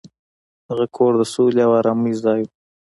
هغه 0.69 0.85
کور 0.95 1.11
د 1.17 1.21
سولې 1.33 1.61
او 1.67 1.71
ارامۍ 1.79 2.13
ځای 2.23 2.39
و. 2.45 2.49